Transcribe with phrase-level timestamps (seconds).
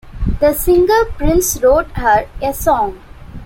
[0.39, 2.99] The singer Prince wrote her a song.